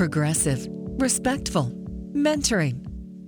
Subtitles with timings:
[0.00, 0.66] progressive,
[0.98, 1.70] respectful,
[2.14, 2.74] mentoring,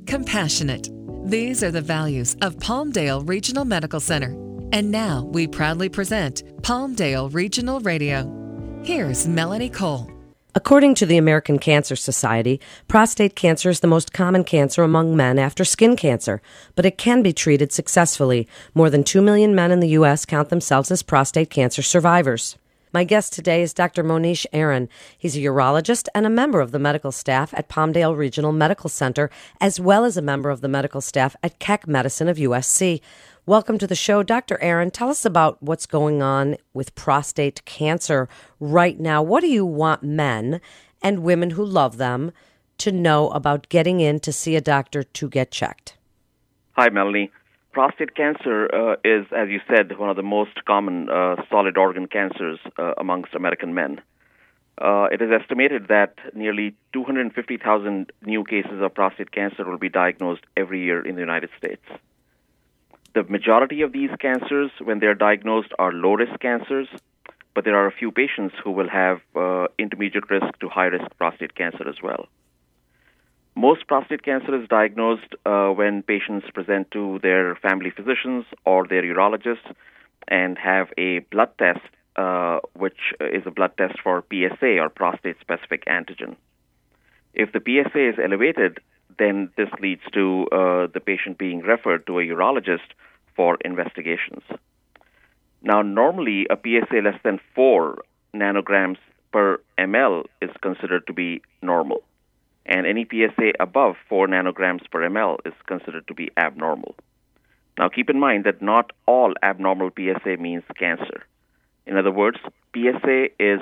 [0.07, 0.89] compassionate.
[1.23, 4.31] These are the values of Palmdale Regional Medical Center.
[4.73, 8.81] And now we proudly present Palmdale Regional Radio.
[8.85, 10.11] Here's Melanie Cole.
[10.55, 12.59] According to the American Cancer Society,
[12.89, 16.41] prostate cancer is the most common cancer among men after skin cancer,
[16.75, 18.49] but it can be treated successfully.
[18.75, 20.25] More than 2 million men in the U.S.
[20.25, 22.57] count themselves as prostate cancer survivors.
[22.95, 24.03] My guest today is Dr.
[24.03, 24.87] Monish Aron.
[25.17, 29.31] He's a urologist and a member of the medical staff at Palmdale Regional Medical Center,
[29.63, 33.01] as well as a member of the medical staff at Keck Medicine of USC.
[33.47, 34.61] Welcome to the show, Dr.
[34.61, 34.91] Aron.
[34.91, 38.29] Tell us about what's going on with prostate cancer
[38.61, 39.23] right now.
[39.23, 40.61] What do you want men
[41.01, 42.31] and women who love them
[42.77, 45.97] to know about getting in to see a doctor to get checked?
[46.73, 47.33] Hi, Melanie.
[47.73, 52.07] Prostate cancer uh, is, as you said, one of the most common uh, solid organ
[52.07, 54.01] cancers uh, amongst American men.
[54.79, 60.43] Uh, it is estimated that nearly 250,000 new cases of prostate cancer will be diagnosed
[60.57, 61.83] every year in the United States
[63.15, 66.89] the majority of these cancers, when they're diagnosed, are low risk cancers,
[67.55, 71.07] but there are a few patients who will have uh, intermediate risk to high risk
[71.19, 72.27] prostate cancer as well.
[73.55, 79.03] Most prostate cancer is diagnosed uh, when patients present to their family physicians or their
[79.03, 79.75] urologists
[80.27, 81.81] and have a blood test,
[82.17, 86.37] uh, which is a blood test for PSA or prostate specific antigen.
[87.35, 88.79] If the PSA is elevated,
[89.19, 92.97] then this leads to uh, the patient being referred to a urologist
[93.37, 94.43] for investigations.
[95.63, 98.03] Now, normally a PSA less than 4
[98.35, 98.99] nanograms
[99.33, 102.03] per ml is considered to be normal,
[102.67, 106.95] and any PSA above 4 nanograms per ml is considered to be abnormal.
[107.79, 111.25] Now, keep in mind that not all abnormal PSA means cancer.
[111.87, 112.39] In other words,
[112.75, 113.61] PSA is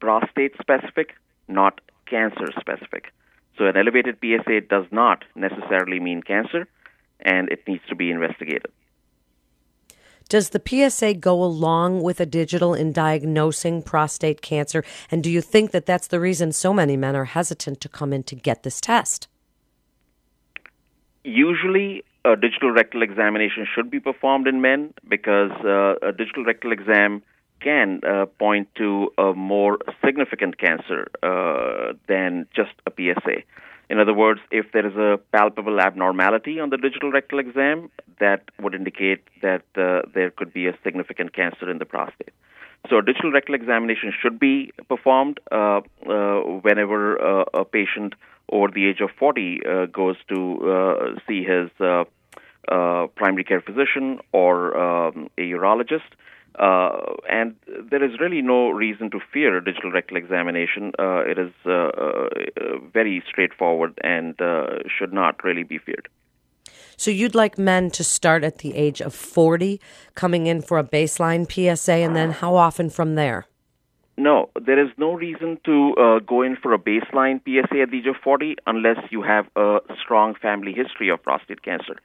[0.00, 1.14] prostate specific,
[1.48, 3.12] not cancer specific.
[3.56, 6.68] So an elevated PSA does not necessarily mean cancer,
[7.20, 8.70] and it needs to be investigated.
[10.28, 14.84] Does the PSA go along with a digital in diagnosing prostate cancer?
[15.10, 18.12] And do you think that that's the reason so many men are hesitant to come
[18.12, 19.28] in to get this test?
[21.24, 26.72] Usually, a digital rectal examination should be performed in men because uh, a digital rectal
[26.72, 27.22] exam
[27.60, 33.42] can uh, point to a more significant cancer uh, than just a PSA.
[33.90, 37.90] In other words, if there is a palpable abnormality on the digital rectal exam,
[38.20, 42.32] that would indicate that uh, there could be a significant cancer in the prostate.
[42.90, 48.14] So, a digital rectal examination should be performed uh, uh, whenever uh, a patient
[48.50, 51.70] over the age of 40 uh, goes to uh, see his
[53.16, 56.10] primary care physician or um, a urologist.
[56.58, 57.54] Uh, and
[57.90, 60.92] there is really no reason to fear a digital rectal examination.
[60.98, 62.28] Uh, it is uh, uh
[62.92, 66.08] very straightforward and uh, should not really be feared.
[66.96, 69.80] So you'd like men to start at the age of 40,
[70.16, 73.46] coming in for a baseline PSA, and then how often from there?
[74.16, 77.98] No, there is no reason to uh, go in for a baseline PSA at the
[77.98, 82.00] age of 40 unless you have a strong family history of prostate cancer.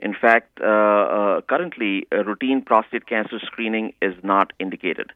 [0.00, 5.12] In fact, uh, uh, currently, routine prostate cancer screening is not indicated.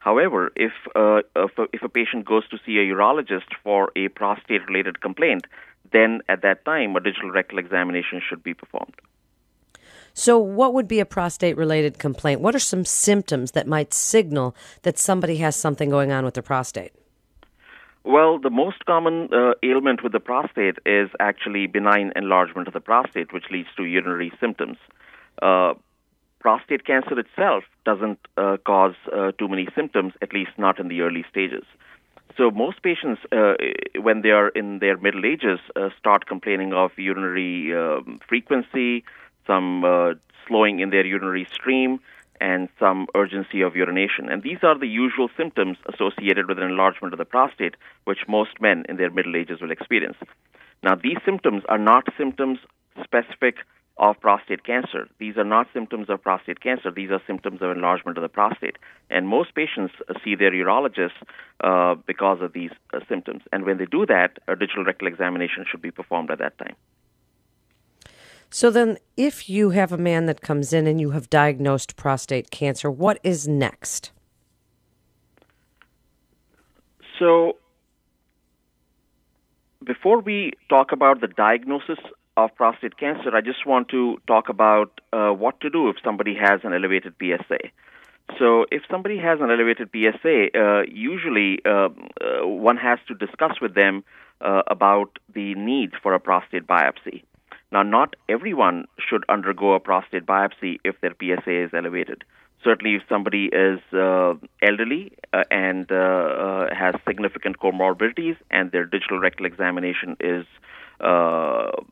[0.00, 4.08] However, if, uh, if, a, if a patient goes to see a urologist for a
[4.08, 5.46] prostate related complaint,
[5.92, 8.94] then at that time a digital rectal examination should be performed.
[10.12, 12.40] So, what would be a prostate related complaint?
[12.40, 16.42] What are some symptoms that might signal that somebody has something going on with their
[16.42, 16.92] prostate?
[18.04, 22.80] Well, the most common uh, ailment with the prostate is actually benign enlargement of the
[22.80, 24.76] prostate, which leads to urinary symptoms.
[25.40, 25.72] Uh,
[26.38, 31.00] prostate cancer itself doesn't uh, cause uh, too many symptoms, at least not in the
[31.00, 31.64] early stages.
[32.36, 33.54] So most patients, uh,
[33.98, 39.02] when they are in their middle ages, uh, start complaining of urinary um, frequency,
[39.46, 39.82] some
[40.46, 42.00] slowing in their urinary stream,
[42.40, 44.28] and some urgency of urination.
[44.28, 47.74] And these are the usual symptoms associated with an enlargement of the prostate,
[48.04, 50.16] which most men in their middle ages will experience.
[50.82, 52.58] Now, these symptoms are not symptoms
[53.02, 53.56] specific
[53.96, 55.08] of prostate cancer.
[55.18, 56.90] These are not symptoms of prostate cancer.
[56.90, 58.76] These are symptoms of enlargement of the prostate.
[59.08, 59.94] And most patients
[60.24, 61.12] see their urologist
[61.62, 63.42] uh, because of these uh, symptoms.
[63.52, 66.74] And when they do that, a digital rectal examination should be performed at that time.
[68.54, 72.52] So then, if you have a man that comes in and you have diagnosed prostate
[72.52, 74.12] cancer, what is next?
[77.18, 77.56] So,
[79.82, 81.98] before we talk about the diagnosis
[82.36, 86.36] of prostate cancer, I just want to talk about uh, what to do if somebody
[86.36, 87.58] has an elevated PSA.
[88.38, 91.88] So, if somebody has an elevated PSA, uh, usually uh,
[92.20, 94.04] uh, one has to discuss with them
[94.40, 97.24] uh, about the need for a prostate biopsy.
[97.74, 102.22] Now, not everyone should undergo a prostate biopsy if their PSA is elevated.
[102.62, 109.44] Certainly, if somebody is uh, elderly uh, and has significant comorbidities and their digital rectal
[109.44, 110.46] examination is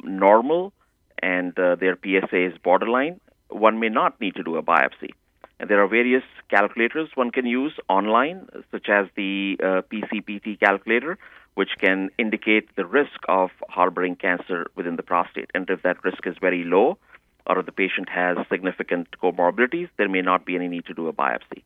[0.05, 0.73] normal
[1.21, 5.11] and their PSA is borderline, one may not need to do a biopsy.
[5.59, 11.19] And there are various calculators one can use online, such as the uh, PCPT calculator,
[11.55, 15.51] which can indicate the risk of harboring cancer within the prostate.
[15.55, 16.99] And if that risk is very low,
[17.47, 21.09] or if the patient has significant comorbidities, there may not be any need to do
[21.09, 21.63] a biopsy.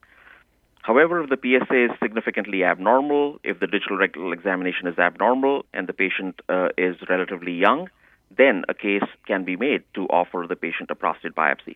[0.81, 5.85] However, if the PSA is significantly abnormal, if the digital rectal examination is abnormal, and
[5.87, 7.89] the patient uh, is relatively young,
[8.35, 11.75] then a case can be made to offer the patient a prostate biopsy.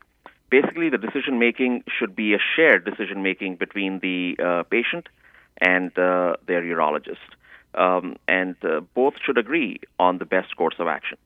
[0.49, 5.07] Basically, the decision making should be a shared decision making between the uh, patient
[5.59, 7.29] and uh, their urologist.
[7.73, 11.17] Um, and uh, both should agree on the best course of action.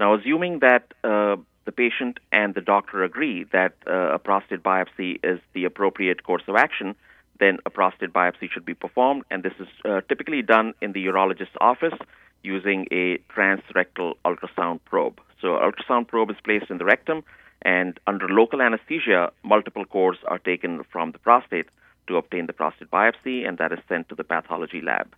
[0.00, 5.20] Now, assuming that uh, the patient and the doctor agree that uh, a prostate biopsy
[5.22, 6.94] is the appropriate course of action,
[7.38, 11.04] then a prostate biopsy should be performed, and this is uh, typically done in the
[11.06, 11.94] urologist's office
[12.42, 15.20] using a transrectal ultrasound probe.
[15.40, 17.24] So, ultrasound probe is placed in the rectum,
[17.62, 21.68] and under local anesthesia, multiple cores are taken from the prostate
[22.08, 25.14] to obtain the prostate biopsy, and that is sent to the pathology lab.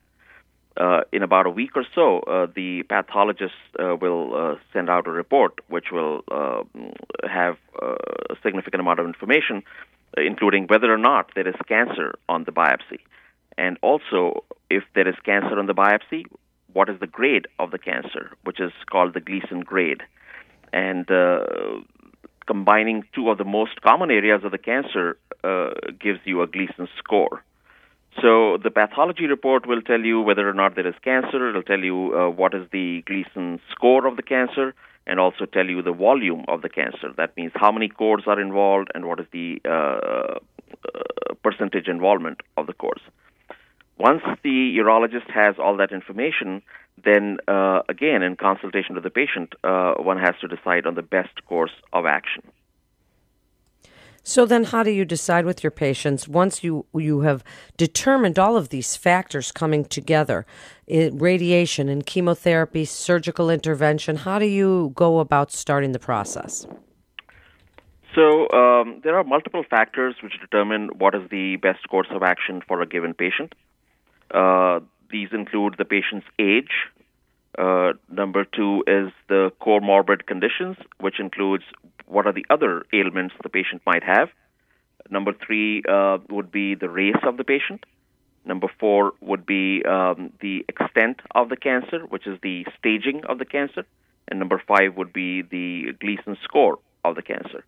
[0.77, 5.07] Uh, in about a week or so, uh, the pathologist uh, will uh, send out
[5.07, 6.65] a report which will uh,
[7.23, 7.95] have uh,
[8.31, 9.63] a significant amount of information,
[10.17, 12.99] including whether or not there is cancer on the biopsy.
[13.57, 16.25] And also, if there is cancer on the biopsy,
[16.73, 20.03] what is the grade of the cancer, which is called the Gleason grade.
[20.73, 21.07] And
[22.49, 25.17] combining two of the most common areas of the cancer
[26.01, 27.45] gives you a Gleason score.
[28.23, 31.49] So the pathology report will tell you whether or not there is cancer.
[31.49, 34.75] It'll tell you uh, what is the Gleason score of the cancer,
[35.07, 37.13] and also tell you the volume of the cancer.
[37.17, 42.41] That means how many cores are involved and what is the uh, uh percentage involvement
[42.57, 43.03] of the cores.
[43.99, 46.63] Once the urologist has all that information,
[47.05, 51.03] then uh, again, in consultation with the patient, uh, one has to decide on the
[51.03, 52.43] best course of action.
[54.27, 57.45] So then, how do you decide with your patients once you you have
[57.77, 60.47] determined all of these factors coming together,
[60.89, 64.17] radiation and chemotherapy, surgical intervention?
[64.17, 66.67] How do you go about starting the process?
[68.15, 72.63] So um, there are multiple factors which determine what is the best course of action
[72.67, 73.55] for a given patient.
[74.31, 74.81] Uh,
[75.11, 76.73] these include the patient's age.
[77.59, 81.65] Uh, number two is the comorbid conditions, which includes
[82.07, 84.29] what are the other ailments the patient might have.
[85.11, 87.85] Number three uh, would be the race of the patient.
[88.45, 93.39] Number four would be um, the extent of the cancer, which is the staging of
[93.39, 93.85] the cancer.
[94.29, 97.65] And number five would be the Gleason score of the cancer.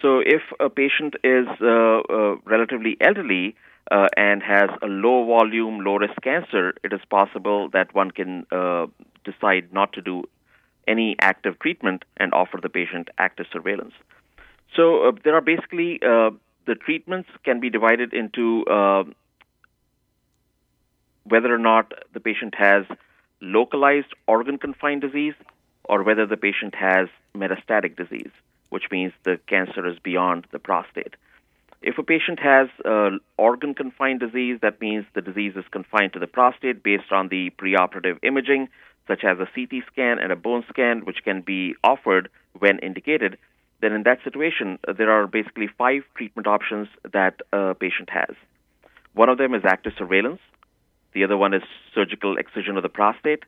[0.00, 3.56] So if a patient is uh, uh, relatively elderly,
[3.90, 8.46] uh, and has a low volume, low risk cancer, it is possible that one can
[8.50, 8.86] uh,
[9.24, 10.24] decide not to do
[10.86, 13.94] any active treatment and offer the patient active surveillance.
[14.76, 16.30] So uh, there are basically uh,
[16.66, 19.04] the treatments can be divided into uh,
[21.24, 22.84] whether or not the patient has
[23.40, 25.34] localized organ confined disease
[25.84, 28.30] or whether the patient has metastatic disease,
[28.70, 31.14] which means the cancer is beyond the prostate.
[31.86, 36.18] If a patient has uh, organ confined disease, that means the disease is confined to
[36.18, 38.68] the prostate based on the preoperative imaging,
[39.06, 43.36] such as a CT scan and a bone scan, which can be offered when indicated.
[43.82, 48.34] Then, in that situation, uh, there are basically five treatment options that a patient has.
[49.12, 50.40] One of them is active surveillance,
[51.12, 51.62] the other one is
[51.94, 53.42] surgical excision of the prostate,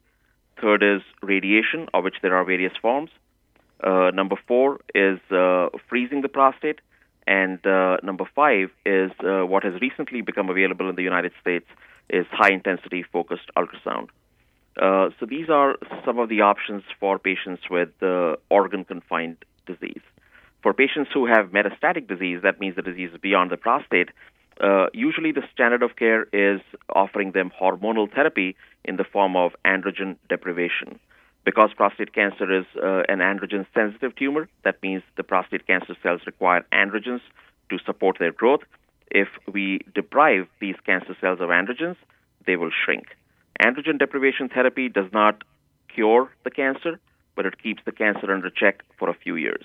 [0.61, 3.09] third is radiation, of which there are various forms.
[3.83, 6.81] Uh, number four is uh, freezing the prostate.
[7.27, 11.67] And uh, number five is uh, what has recently become available in the United States
[12.09, 14.09] is high intensity focused ultrasound.
[14.81, 20.03] Uh, so these are some of the options for patients with uh, organ confined disease.
[20.63, 24.11] For patients who have metastatic disease, that means the disease is beyond the prostate.
[24.61, 26.61] Uh, usually, the standard of care is
[26.95, 30.99] offering them hormonal therapy in the form of androgen deprivation.
[31.47, 36.21] Because prostate cancer is uh, an androgen sensitive tumor, that means the prostate cancer cells
[36.27, 37.21] require androgens
[37.71, 38.63] to support their growth.
[39.13, 41.97] If we deprive these cancer cells of androgens,
[42.47, 43.05] they will shrink.
[43.63, 45.45] Androgen deprivation therapy does not
[45.95, 46.99] cure the cancer,
[47.37, 49.65] but it keeps the cancer under check for a few years.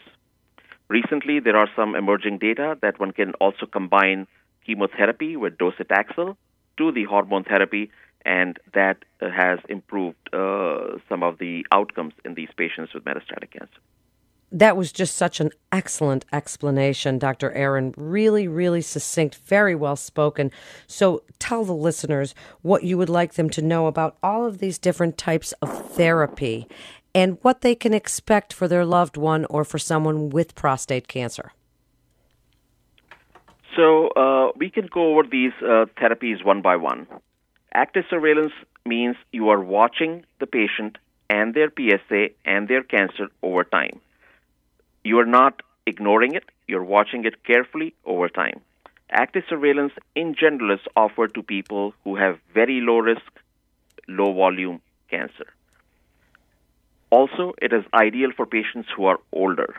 [0.88, 4.27] Recently, there are some emerging data that one can also combine
[4.67, 6.38] chemotherapy with docetaxel
[6.77, 7.89] to the hormone therapy,
[8.25, 13.80] and that has improved uh, some of the outcomes in these patients with metastatic cancer.
[14.54, 17.51] That was just such an excellent explanation, Dr.
[17.54, 17.94] Aron.
[17.96, 20.51] Really, really succinct, very well spoken.
[20.88, 24.78] So tell the listeners what you would like them to know about all of these
[24.78, 26.68] different types of therapy
[27.16, 31.54] and what they can expect for their loved one or for someone with prostate cancer.
[33.75, 37.08] So uh, we can go over these uh, therapies one by one.
[37.74, 38.51] Active surveillance
[38.86, 40.98] means you are watching the patient
[41.30, 44.01] and their PSA and their cancer over time.
[45.04, 48.60] You are not ignoring it, you're watching it carefully over time.
[49.10, 53.32] Active surveillance in general is offered to people who have very low risk,
[54.08, 55.48] low volume cancer.
[57.10, 59.75] Also, it is ideal for patients who are older.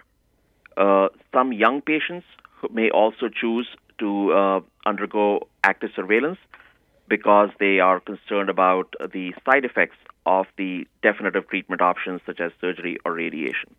[0.77, 2.27] Uh, some young patients
[2.71, 3.69] may also choose
[3.99, 6.39] to uh, undergo active surveillance
[7.17, 12.51] because they are concerned about the side effects of the definitive treatment options such as
[12.59, 13.75] surgery or radiation.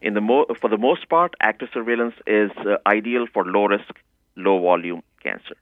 [0.00, 3.92] The mo- for the most part, active surveillance is uh, ideal for low risk,
[4.36, 5.56] low volume cancer.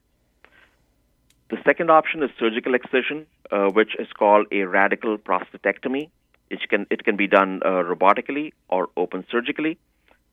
[1.49, 6.03] The second option is surgical excision, uh, which is called a radical prostatectomy.
[6.51, 9.73] It can it can be done uh, robotically or open surgically,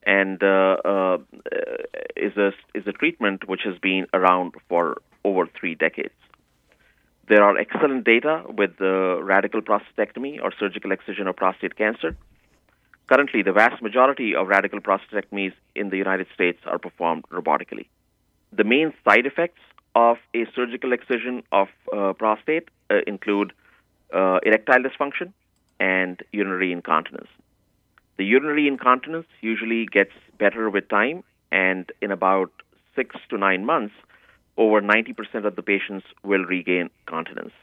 [0.03, 1.17] and uh, uh,
[2.15, 2.49] is a
[2.79, 4.83] is a treatment which has been around for
[5.29, 6.19] over three decades.
[7.29, 12.15] There are excellent data with the radical prostatectomy or surgical excision of prostate cancer.
[13.05, 17.87] Currently, the vast majority of radical prostatectomies in the United States are performed robotically.
[18.51, 19.61] The main side effects
[19.93, 23.53] of a surgical excision of uh, prostate uh, include
[24.11, 25.31] uh, erectile dysfunction,
[25.79, 27.29] and urinary incontinence.
[28.17, 32.51] The urinary incontinence usually gets better with time, and in about
[32.95, 33.93] six to nine months,
[34.59, 37.53] over 90% of the patients will regain continence.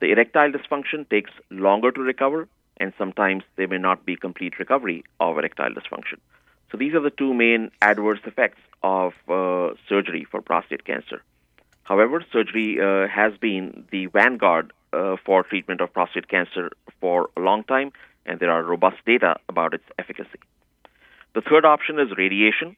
[0.00, 5.04] The erectile dysfunction takes longer to recover, and sometimes there may not be complete recovery
[5.18, 6.18] of erectile dysfunction.
[6.70, 11.22] So, these are the two main adverse effects of uh, surgery for prostate cancer.
[11.82, 17.40] However, surgery uh, has been the vanguard uh, for treatment of prostate cancer for a
[17.40, 17.92] long time,
[18.24, 20.40] and there are robust data about its efficacy.
[21.34, 22.76] The third option is radiation.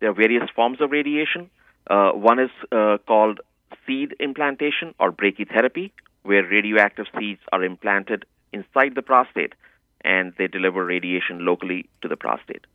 [0.00, 1.50] There are various forms of radiation.
[1.88, 3.40] Uh, one is uh, called
[3.86, 5.90] seed implantation or brachytherapy,
[6.22, 9.54] where radioactive seeds are implanted inside the prostate
[10.02, 12.66] and they deliver radiation locally to the prostate.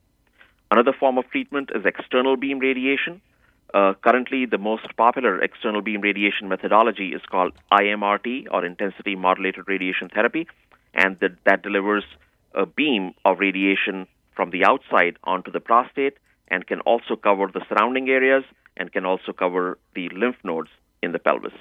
[0.71, 3.21] Another form of treatment is external beam radiation,
[3.73, 9.67] uh, currently, the most popular external beam radiation methodology is called IMRT or intensity modulated
[9.67, 10.47] radiation therapy,
[10.93, 12.03] and that, that delivers
[12.53, 16.17] a beam of radiation from the outside onto the prostate
[16.53, 18.43] and can also cover the surrounding areas
[18.77, 20.69] and can also cover the lymph nodes
[21.01, 21.57] in the pelvis.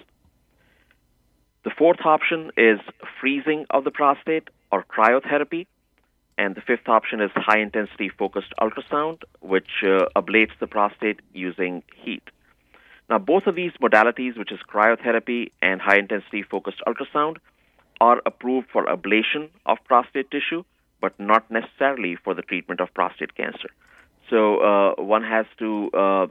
[1.64, 2.78] The fourth option is
[3.18, 5.66] freezing of the prostate or cryotherapy.
[6.36, 11.82] And the fifth option is high intensity focused ultrasound, which uh, ablates the prostate using
[12.04, 12.24] heat.
[13.08, 17.36] Now, both of these modalities, which is cryotherapy and high intensity focused ultrasound,
[18.00, 20.64] are approved for ablation of prostate tissue,
[21.00, 23.70] but not necessarily for the treatment of prostate cancer.
[24.32, 26.26] So uh, one has to uh,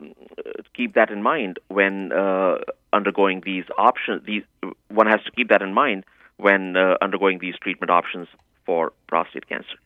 [0.74, 2.56] keep that in mind when uh,
[2.92, 4.26] undergoing these options.
[4.26, 4.42] These
[4.88, 6.04] one has to keep that in mind
[6.38, 8.28] when uh, undergoing these treatment options
[8.66, 9.78] for prostate cancer.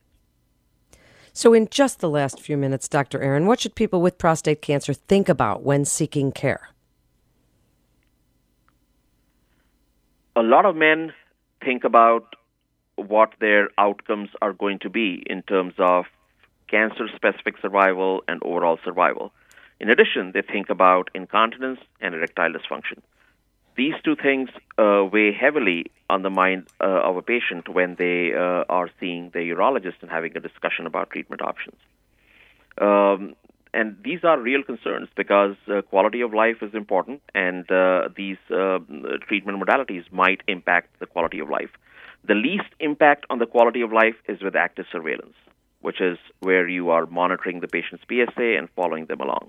[1.34, 3.20] So, in just the last few minutes, Dr.
[3.20, 6.70] Aron, what should people with prostate cancer think about when seeking care?
[10.34, 11.12] A lot of men
[11.62, 12.34] think about
[12.94, 16.06] what their outcomes are going to be in terms of
[16.68, 19.32] cancer specific survival and overall survival.
[19.80, 23.00] In addition, they think about incontinence and erectile dysfunction.
[23.76, 28.32] These two things uh, weigh heavily on the mind uh, of a patient when they
[28.34, 31.76] uh, are seeing the urologist and having a discussion about treatment options.
[32.80, 33.34] Um,
[33.74, 38.38] and these are real concerns because uh, quality of life is important, and uh, these
[38.50, 38.78] uh,
[39.28, 41.70] treatment modalities might impact the quality of life.
[42.26, 45.36] The least impact on the quality of life is with active surveillance,
[45.86, 49.44] which is where you are monitoring the patient's PSA and following them along.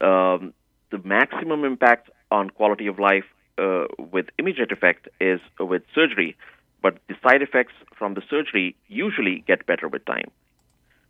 [0.00, 0.52] Um,
[0.90, 3.84] the maximum impact on quality of life uh,
[4.14, 6.36] with immediate effect is with surgery,
[6.82, 10.28] but the side effects from the surgery usually get better with time.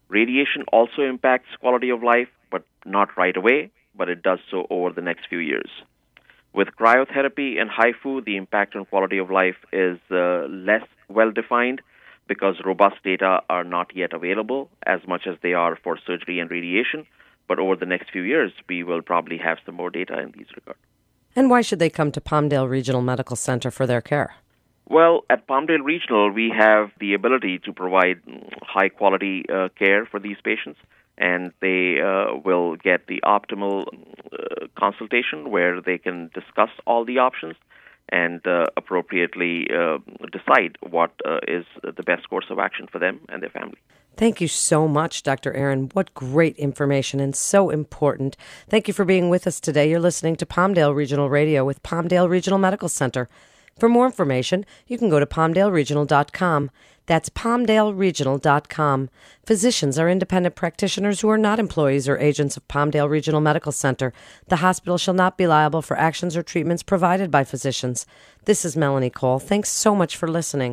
[0.09, 4.91] Radiation also impacts quality of life, but not right away, but it does so over
[4.91, 5.71] the next few years.
[6.53, 11.81] With cryotherapy and HIFU, the impact on quality of life is uh, less well defined,
[12.27, 16.51] because robust data are not yet available as much as they are for surgery and
[16.51, 17.07] radiation.
[17.47, 20.47] But over the next few years, we will probably have some more data in these
[20.55, 20.81] regards.
[21.37, 24.35] And why should they come to Palmdale Regional Medical Center for their care?
[24.89, 28.21] Well, at Palmdale Regional, we have the ability to provide
[28.63, 30.79] high quality uh, care for these patients,
[31.17, 33.87] and they uh, will get the optimal
[34.33, 37.57] uh, consultation where they can discuss all the options
[38.11, 39.99] and uh, appropriately uh,
[40.31, 43.79] decide what uh, is the best course of action for them and their family.
[44.17, 45.53] Thank you so much, Dr.
[45.53, 45.91] Aron.
[45.93, 48.37] What great information and so important.
[48.69, 49.91] Thank you for being with us today.
[49.91, 53.29] You're listening to Palmdale Regional Radio with Palmdale Regional Medical Center.
[53.79, 56.71] For more information, you can go to palmdaleregional.com.
[57.07, 59.11] That's palmdaleregional.com.
[59.45, 64.13] Physicians are independent practitioners who are not employees or agents of Palmdale Regional Medical Center.
[64.49, 68.07] The hospital shall not be liable for actions or treatments provided by physicians.
[68.47, 69.39] This is Melanie Cole.
[69.39, 70.73] Thanks so much for listening.